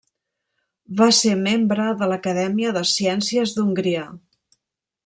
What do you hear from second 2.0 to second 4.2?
de l'Acadèmia de Ciències d'Hongria.